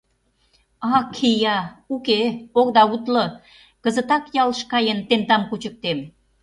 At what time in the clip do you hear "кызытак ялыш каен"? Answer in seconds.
3.83-4.99